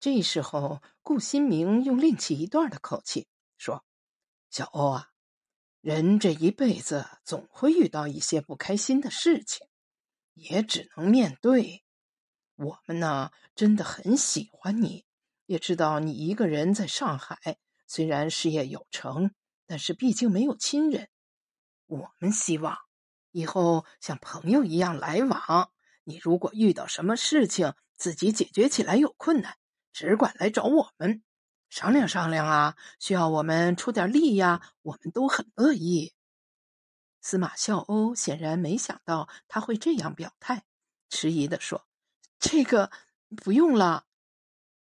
[0.00, 3.84] 这时候，顾新明用另起一段的口气说
[4.48, 5.08] ：“小欧啊，
[5.80, 9.66] 人这一辈子总会遇到一些不开心的事情，
[10.34, 11.82] 也只能面对。
[12.54, 15.04] 我们呢，真的很喜欢你，
[15.46, 17.58] 也知道你一个人在上海，
[17.88, 19.34] 虽然事业有成，
[19.66, 21.08] 但是毕竟没有亲人。
[21.86, 22.78] 我们希望
[23.32, 25.72] 以后像朋友一样来往。
[26.04, 29.56] 你如果遇到什么事情，自己解决起来有困难。”
[29.92, 31.22] 只管来找我们
[31.68, 32.76] 商量商量啊！
[32.98, 36.14] 需要我们出点力呀，我们都很乐意。
[37.20, 40.64] 司马笑欧显然没想到他会这样表态，
[41.10, 41.86] 迟疑的说
[42.38, 42.90] ：“这个
[43.36, 44.06] 不用了。”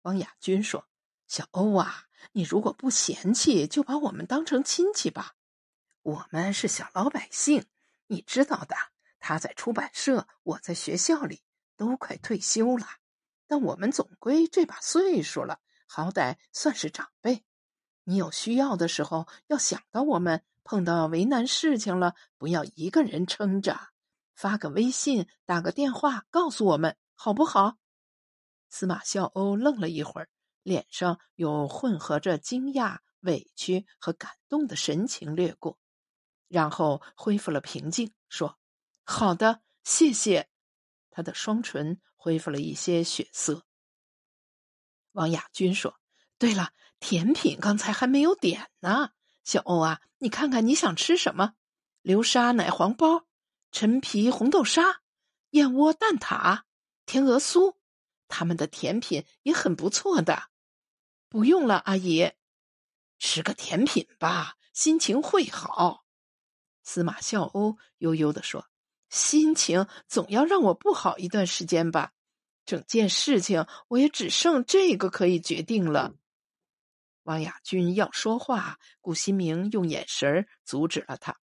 [0.03, 0.87] 王亚军说
[1.29, 5.37] ：“小欧啊，你如果不嫌弃，就把我们当成亲戚吧。
[6.03, 7.65] 我们是小老百姓，
[8.09, 8.77] 你知道的。
[9.19, 11.43] 他在出版社，我在学校里，
[11.77, 12.87] 都快退休了。”
[13.47, 17.45] 但我们总归这把岁数了，好歹算是长辈。
[18.05, 23.89] 你有需要的时候要想到我们，碰到为难事情了，不要一个人撑着，
[24.35, 27.79] 发个微信、打个电话告诉我们，好不好？
[28.69, 30.29] 司马笑欧愣了一会儿，
[30.63, 35.79] 脸上有混合着惊讶、委屈和感动的神情掠过，
[36.49, 38.59] 然后恢复了平静，说
[39.05, 40.49] ：“好的，谢谢。”
[41.11, 43.63] 他的双唇恢复了一些血色。
[45.13, 45.95] 王亚军说
[46.39, 49.11] ：“对了，甜品刚才还没有点呢。
[49.45, 51.55] 小欧啊，你看看你想吃什么？
[52.03, 53.29] 流沙奶黄包、
[53.71, 55.03] 陈皮红豆沙、
[55.51, 56.63] 燕窝蛋挞、
[57.05, 57.77] 天鹅酥，
[58.27, 60.49] 他们的甜品也很不错的。
[61.29, 62.33] 不用了，阿姨，
[63.21, 66.05] 吃个甜品吧，心情会好。”
[66.83, 68.67] 司马笑欧悠悠的说。
[69.09, 72.13] 心情总要让我不好一段时间吧，
[72.67, 76.15] 整件事情我也只剩这个可以决定了。
[77.23, 81.39] 王亚军要说话，顾新明用眼神阻止了他。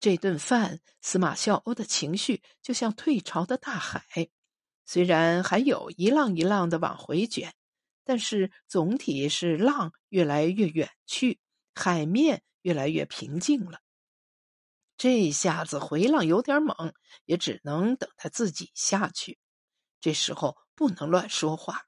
[0.00, 4.02] 这顿饭，司马笑欧的情绪就像退潮的大海，
[4.86, 7.52] 虽然还有一浪一浪的往回卷，
[8.04, 11.40] 但是总体是浪越来越远去，
[11.74, 13.80] 海面越来越平静了。
[14.96, 16.92] 这下子回浪有点猛，
[17.24, 19.38] 也只能等他自己下去。
[20.00, 21.86] 这时候不能乱说话。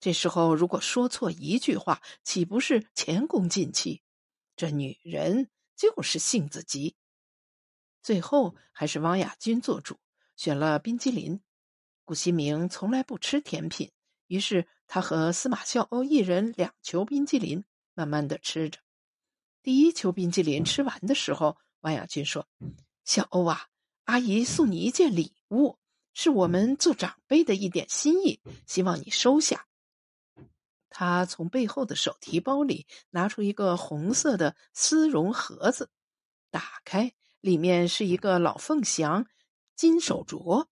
[0.00, 4.02] 这时候如果说错一句话，岂不是前功尽弃？
[4.56, 6.96] 这女人就是性子急。
[8.02, 9.98] 最后还是汪亚军做主，
[10.36, 11.40] 选了冰激凌。
[12.04, 13.92] 顾新明从来不吃甜品，
[14.26, 18.80] 于是他和司马笑欧一人两球冰激凌，慢慢的吃着。
[19.62, 21.58] 第一球冰激凌吃完的时候。
[21.82, 22.48] 王亚军说
[23.06, 23.68] ：“小欧啊，
[24.02, 25.78] 阿姨送你一件礼物，
[26.20, 29.68] 是我们做长辈的一点心意，希望你收下。”
[30.90, 35.90] 他从背后的手提包里拿出一个红色的丝绒盒子，
[36.50, 39.28] 打开，里面是一个老凤祥
[39.76, 40.66] 金手镯，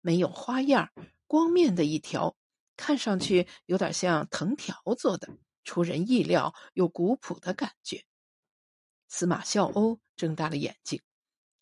[0.00, 0.92] 没有花样，
[1.26, 2.36] 光面的一条，
[2.76, 5.28] 看上去有点像藤条做的，
[5.64, 8.04] 出人意料又古朴的感觉。
[9.08, 9.98] 司马笑欧。
[10.16, 11.02] 睁大了眼睛，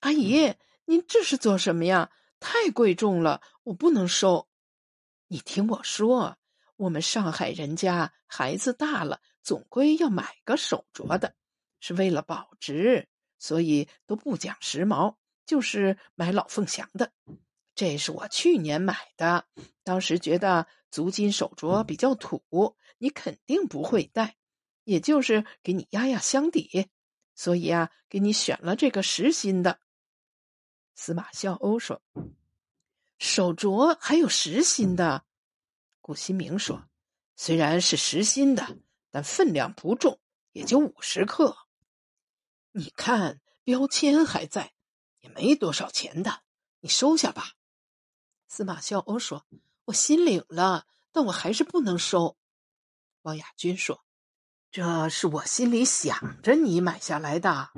[0.00, 0.54] 阿姨，
[0.84, 2.10] 您这是做什么呀？
[2.42, 4.48] 太贵重了，我不能收。
[5.28, 6.36] 你听我说，
[6.76, 11.36] 我们上海人家孩子大了，总归要买个手镯的，
[11.78, 13.08] 是为了保值，
[13.38, 15.14] 所以都不讲时髦，
[15.46, 17.12] 就是买老凤祥的。
[17.76, 19.46] 这是我去年买的，
[19.84, 24.36] 当时觉得足金手镯比较土，你肯定不会戴，
[24.82, 26.88] 也就是给你压压箱底。
[27.36, 29.78] 所以啊，给你选了这个实心的。
[30.94, 32.02] 司马笑欧说
[33.18, 35.24] ：“手镯还有实心的。”
[36.00, 36.88] 顾新明说
[37.36, 38.78] ：“虽然是实心的，
[39.10, 40.18] 但分量不重，
[40.52, 41.56] 也就五十克。
[42.72, 44.72] 你看标签还在，
[45.20, 46.42] 也没多少钱的，
[46.80, 47.52] 你收下吧。”
[48.48, 49.46] 司马笑欧说
[49.86, 52.36] ：“我心领了，但我还是不能收。”
[53.22, 54.04] 王亚军说。
[54.74, 57.72] 这是我心里想着你买下来的，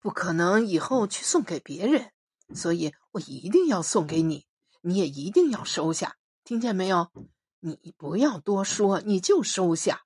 [0.00, 2.13] 不可能以后去送给别人，
[2.52, 4.46] 所以我一定要送给你，
[4.82, 7.10] 你也一定要收下，听见没有？
[7.60, 10.02] 你不要多说，你就收下。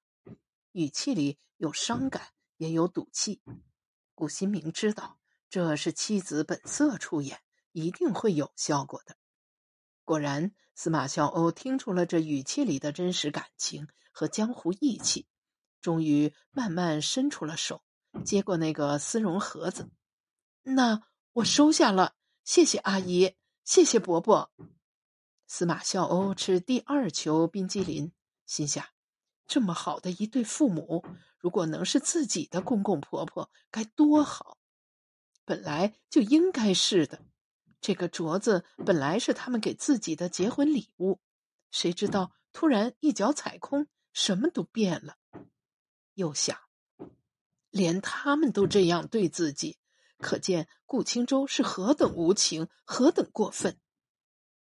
[0.73, 3.43] 语气里有伤感，也有赌气。
[4.15, 5.19] 顾新明知道
[5.51, 7.41] 这是妻子本色出演，
[7.73, 9.17] 一定会有效果的。
[10.05, 15.27] 果然，司马笑欧听出了这语气里的真实感情和江湖义气。
[15.81, 17.83] 终于慢慢伸出了手，
[18.25, 19.91] 接过那个丝绒盒子。
[20.63, 21.03] 那
[21.33, 22.15] 我收下了，
[22.49, 24.51] 谢谢阿姨，谢谢伯伯。
[25.47, 28.11] 司马笑欧吃第二球冰激凌，
[28.47, 28.87] 心想：
[29.47, 31.05] 这么好的一对父母，
[31.37, 34.57] 如果能是自己的公公婆婆，该多好！
[35.45, 37.23] 本来就应该是的。
[37.83, 41.21] 这个镯子本来是他们给自己的结婚礼物，
[41.71, 45.19] 谁知道突然一脚踩空，什么都变了。
[46.15, 46.59] 又想，
[47.69, 49.77] 连他们都这样对自己，
[50.19, 53.79] 可见顾青舟是何等无情，何等过分。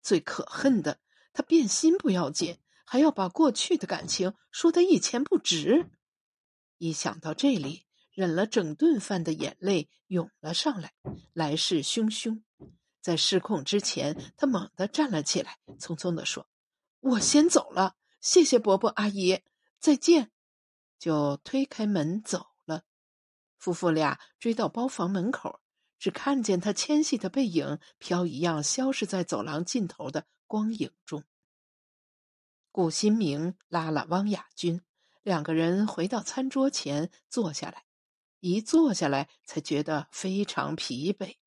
[0.01, 0.99] 最可恨的，
[1.33, 5.89] 他变心不要紧，还要把过去的感情说得一钱不值。
[6.77, 10.93] 一想到这里，忍了整顿饭的眼泪涌了上来，
[11.33, 12.41] 来势汹汹。
[13.01, 16.47] 在失控之前，他猛地站了起来，匆匆地说
[17.01, 19.41] ：“我先走了，谢谢伯伯阿姨，
[19.79, 20.31] 再见。”
[20.97, 22.54] 就推开门走。
[23.65, 25.59] 夫妇俩追到包房门口，
[25.97, 31.23] 只看见他纤细的背影飘一样消失在走廊尽头的光影中。
[32.71, 34.83] 顾新明拉了汪亚军，
[35.23, 37.85] 两个人回到餐桌前坐下来，
[38.39, 41.37] 一坐下来才觉得非常疲惫。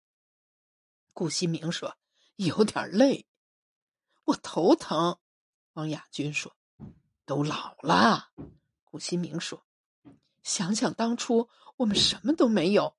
[1.13, 1.97] 顾新明说
[2.35, 3.29] ：“有点累，
[4.25, 5.21] 我头疼。”
[5.75, 6.57] 汪亚军说
[7.25, 8.33] ：“都老了。”
[8.83, 9.65] 顾新明说
[10.49, 12.97] ：“想想当初我们什么都没有，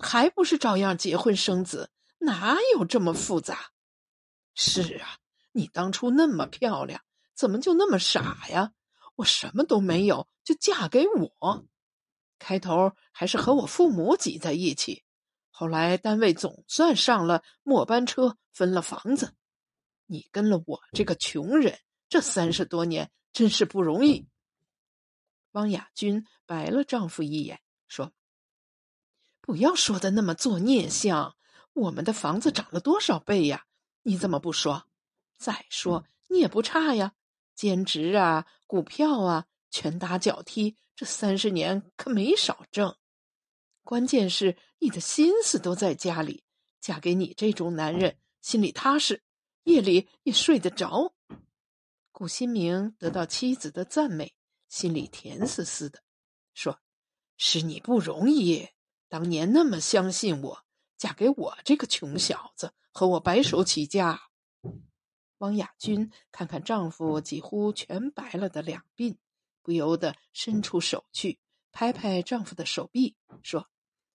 [0.00, 1.92] 还不是照样结婚生子？
[2.18, 3.70] 哪有这么复杂？”
[4.54, 5.18] 是啊，
[5.52, 7.00] 你当初那么漂亮，
[7.36, 8.72] 怎么就那么傻呀？
[9.14, 11.64] 我什么都没有，就嫁给我。
[12.40, 15.04] 开头还是和我父母挤在一起。
[15.50, 19.34] 后来单位总算上了末班车，分了房子。
[20.06, 21.78] 你跟了我这个穷人，
[22.08, 24.26] 这三十多年真是不容易。
[25.52, 28.12] 汪雅君白了丈夫一眼，说
[29.40, 31.36] ：“不要说的那么作孽相。
[31.72, 33.66] 我们的房子涨了多少倍呀？
[34.02, 34.86] 你怎么不说？
[35.36, 37.14] 再说你也不差呀，
[37.54, 42.96] 兼职啊，股票啊，拳打脚踢，这三十年可没少挣。”
[43.82, 46.44] 关键是你的心思都在家里，
[46.80, 49.24] 嫁给你这种男人，心里踏实，
[49.64, 51.14] 夜里也睡得着。
[52.12, 54.34] 顾新明得到妻子的赞美，
[54.70, 56.02] 心里甜丝丝的，
[56.54, 56.80] 说
[57.36, 58.66] ：“是你不容易，
[59.10, 60.64] 当年那么相信我，
[60.96, 64.18] 嫁给我这个穷小子，和我白手起家。”
[65.38, 69.18] 汪亚军看看丈夫几乎全白了的两鬓，
[69.62, 71.38] 不由得伸出手去
[71.70, 73.68] 拍拍丈夫的手臂，说。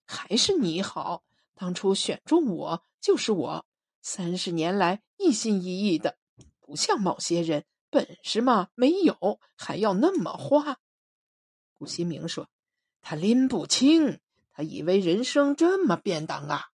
[0.08, 1.24] 还是你好，
[1.56, 3.66] 当初选中我就是我，
[4.02, 6.16] 三十年来一心一意的，
[6.60, 10.78] 不像某些人本事嘛没有，还要那么花。
[11.74, 12.48] 顾新明说
[13.02, 16.66] ：“他拎不清，他以为人生这么便当啊，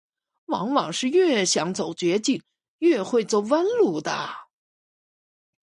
[0.45, 2.43] 往往是越想走绝境，
[2.79, 4.29] 越会走弯路的。”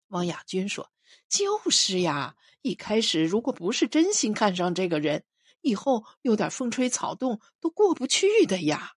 [0.10, 0.92] 王亚军说
[1.30, 5.24] ：“就是呀，一开始如果不是真心看上这个人。”
[5.62, 8.94] 以后有点风吹草动都过不去的呀！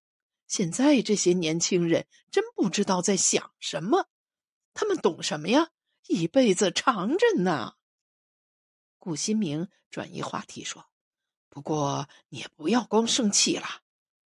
[0.46, 4.06] 现在这些年轻人真不知道在想什么，
[4.73, 5.70] 他们懂什么呀？
[6.06, 7.75] 一辈子长着呢。
[8.99, 10.87] 顾新明转移话题说
[11.49, 13.82] ：“不过你也不要光生气了。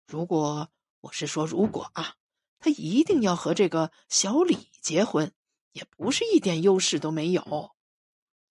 [0.07, 0.71] 如果
[1.01, 2.17] 我是说如果啊，
[2.59, 5.33] 他一定要和这个小李结婚，
[5.73, 7.75] 也不是一点优势都没有。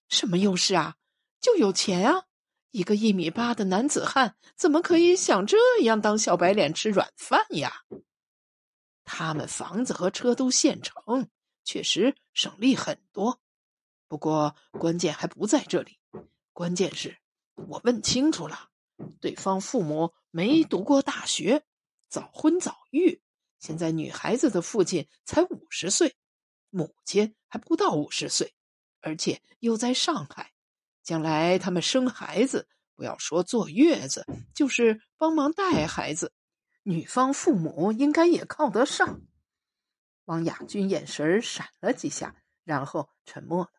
[0.10, 0.98] 什么优势啊？
[1.40, 2.26] 就有钱啊！”
[2.72, 7.84] 一个一米八的男子汉，怎么可以想这样当小白脸吃软饭呀？
[9.06, 11.30] 他们房子和车都现成，
[11.64, 13.42] 确实省力很多。
[14.08, 15.98] 不过关键还不在这里，
[16.52, 17.18] 关键是
[17.56, 18.70] 我问清楚了，
[19.20, 21.64] 对方父母没读过大学，
[22.10, 23.22] 早婚早育。
[23.60, 26.16] 现在女孩子的父亲才五十岁，
[26.70, 28.54] 母亲还不到五十岁，
[29.00, 30.52] 而且又在上海。
[31.02, 36.34] 将来他们生孩子，不要说坐月子，就是帮忙带孩子，
[36.84, 39.22] 女方父母应该也靠得上。
[40.26, 43.72] 汪亚军眼神闪了几下，然后沉默了。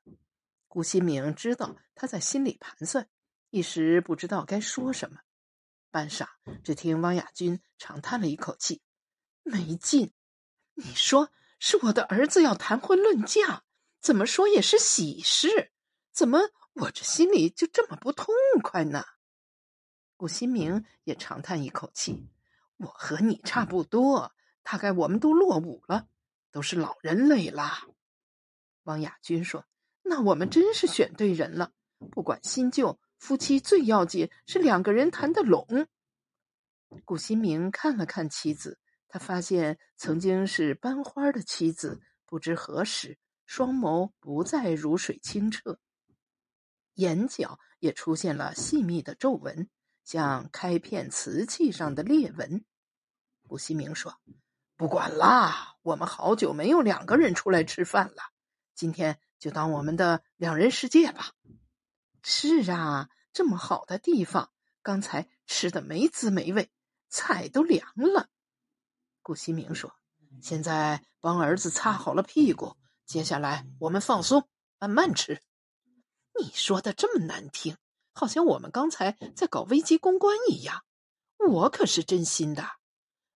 [0.69, 3.09] 顾新明知道他在心里盘算，
[3.51, 5.21] 一时不知道该说什么。
[5.91, 6.27] 半晌，
[6.63, 8.83] 只听汪亚军长叹了一口气
[9.45, 10.13] ：“没劲！
[10.75, 13.63] 你说是我的儿子要谈婚论嫁，
[14.01, 15.71] 怎么说也是喜事，
[16.13, 16.41] 怎么？”
[16.75, 19.05] 我这心里就这么不痛快呢。
[20.17, 22.29] 顾新明也长叹一口气
[22.79, 24.35] ：“我和你差不多，
[24.65, 26.09] 大概我们都落伍了，
[26.55, 27.83] 都是老人类啦。”
[28.85, 29.67] 王亚军说
[30.05, 31.73] ：“那我们真是选对人了。
[32.13, 35.89] 不管新旧，夫妻最要紧是两个人谈得拢。”
[37.05, 45.81] 顾新明看了看妻子，他发现曾经是班花的妻子，不知何时双眸不再如水清澈。
[46.95, 49.69] 眼角也出现了细密的皱纹，
[50.05, 52.65] 像开片瓷器上的裂纹。
[53.49, 54.21] 顾西明说
[54.77, 58.23] ：“不管啦，我们好久没有两个人出来吃饭了，
[58.75, 61.33] 今天就当我们的两人世界吧。”
[62.25, 64.51] 是啊，这么好的地方，
[64.83, 66.71] 刚才吃的没滋没味，
[67.09, 68.29] 菜都凉了。
[69.23, 69.95] 顾西明说
[70.43, 72.77] ：“现在帮儿子擦好了屁股，
[73.07, 75.41] 接下来我们放松，慢慢吃。”
[76.41, 77.77] 你说的这么难听，
[78.13, 80.83] 好像我们刚才在搞危机公关一样。
[81.39, 82.69] 我可是真心的。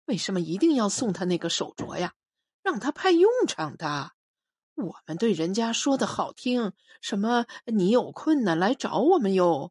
[0.09, 2.15] 为什么一定要送他那个手镯呀？
[2.63, 4.13] 让他派用场的。
[4.75, 6.73] 我们对人家说的好听，
[7.03, 9.71] 什么你有困难来找我们哟，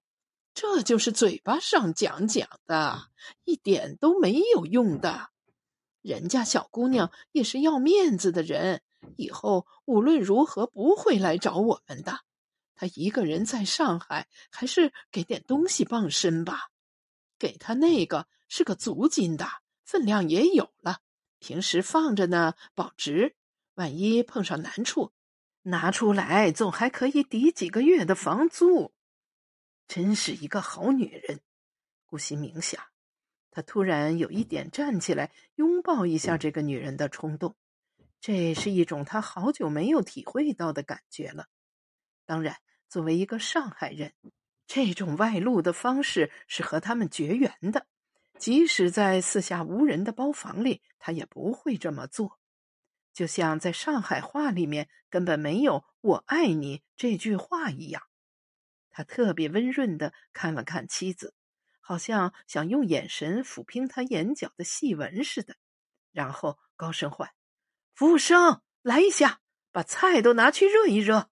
[0.54, 3.08] 这就是嘴巴上讲讲的，
[3.46, 5.30] 一点都没有用的。
[6.04, 8.84] 人家小姑娘也是要面子的人，
[9.16, 12.20] 以后无论如何不会来找我们的。
[12.76, 16.70] 她一个人在上海，还是给点东西傍身吧。
[17.40, 19.48] 给她那个是个足金的。
[19.88, 21.00] 分量也有了，
[21.40, 23.38] 平时放着呢，保值。
[23.76, 25.14] 万一碰上难处，
[25.62, 28.94] 拿出来总还可以抵几个月的房租。
[29.88, 31.40] 真是一个好女人，
[32.06, 32.84] 顾惜明想。
[33.50, 37.56] 他突然有一点站起来拥抱一下这个女人的冲动，
[38.20, 41.48] 这是一种他好久没有体会到的感觉了。
[42.26, 42.58] 当然，
[42.90, 44.14] 作为一个上海人，
[44.68, 47.88] 这种外露的方式是和他们绝缘的。
[48.38, 52.40] 即使在四下无人的包房里，他也不会这么做。
[53.14, 58.04] 就像在上海话里面根本没有“我爱你”这句话一样。
[58.92, 61.34] 他特别温润的看了看妻子，
[61.80, 65.56] 好像想用眼神抚平他眼角的细纹似的，
[66.12, 67.32] 然后高声唤
[67.96, 69.42] ：“服务生，来一下，
[69.72, 71.32] 把菜都拿去热一热。”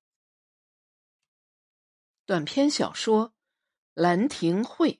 [2.25, 3.29] 短篇小说
[3.93, 4.91] 《兰亭会》。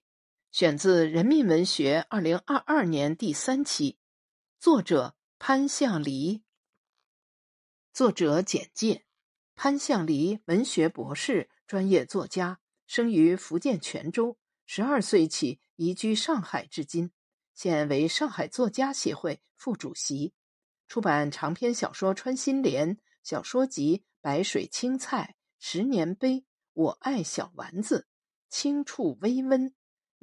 [0.56, 3.98] 选自《人民文学》二零二二年第三期，
[4.58, 6.44] 作者潘向黎。
[7.92, 9.04] 作者简介：
[9.56, 17.12] 潘向黎，文学博士，专业作家，生于福建泉州，十二岁起移居上海至今，
[17.54, 20.32] 现为上海作家协会副主席，
[20.88, 25.36] 出版长篇小说《穿心莲》、小说集《白水青菜》、
[25.70, 26.36] 《十年碑》、
[26.72, 28.00] 《我爱小丸子》、
[28.50, 29.70] 《轻触微温》。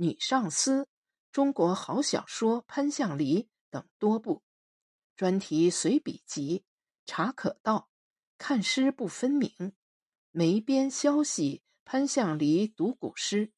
[0.03, 0.89] 女上司、
[1.31, 4.43] 中国好小说潘向黎等多部，
[5.15, 6.65] 专题随笔集、
[7.07, 7.89] 茶可道、
[8.37, 9.75] 看诗不分明、
[10.33, 13.53] 梅边消息、潘向黎读古诗、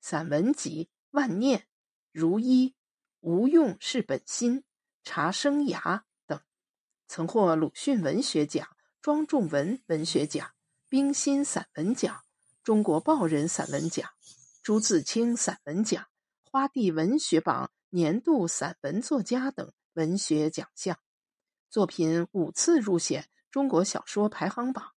[0.00, 1.66] 散文集、万念、
[2.12, 2.76] 如一、
[3.18, 4.62] 无用是本心、
[5.02, 6.40] 茶生涯等，
[7.08, 8.68] 曾获鲁迅文学奖、
[9.00, 10.54] 庄仲文文学奖、
[10.88, 12.22] 冰心散文奖、
[12.62, 14.08] 中国报人散文奖。
[14.62, 16.06] 朱自清散文奖、
[16.44, 20.96] 花地文学榜年度散文作家等文学奖项，
[21.68, 24.92] 作品五次入选中国小说排行榜，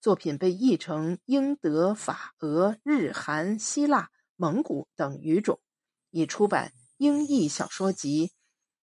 [0.00, 5.60] 作品被译成英、德、法、俄、日、韩、希腊、蒙古等语种，
[6.10, 8.28] 已出版英译小说集《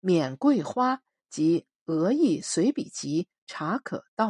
[0.00, 0.96] 缅桂花》
[1.30, 4.26] 及俄译随笔集《茶可道》。